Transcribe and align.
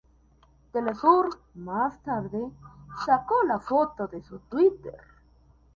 Telesur 0.73 1.29
más 1.53 2.01
tarde 2.01 2.49
sacó 3.05 3.43
la 3.47 3.59
foto 3.59 4.07
de 4.07 4.23
su 4.23 4.39
Twitter. 4.39 4.97